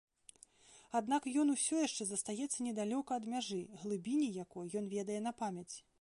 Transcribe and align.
Аднак 0.99 1.27
ён 1.41 1.51
усё 1.55 1.81
яшчэ 1.87 2.07
застаецца 2.11 2.65
недалёка 2.69 3.11
ад 3.21 3.29
мяжы, 3.35 3.61
глыбіні 3.83 4.33
якой 4.45 4.77
ён 4.83 4.93
ведае 4.99 5.21
на 5.29 5.39
памяць. 5.45 5.71